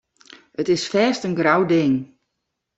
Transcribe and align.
It 0.61 0.67
is 0.75 0.89
fêst 0.91 1.21
in 1.27 1.33
grou 1.39 1.61
ding. 1.71 1.95